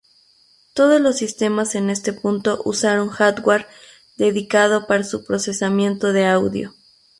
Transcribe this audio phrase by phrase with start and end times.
[0.73, 3.67] Todos los sistemas en este punto usaron hardware
[4.17, 6.73] dedicado para su procesamiento de audio.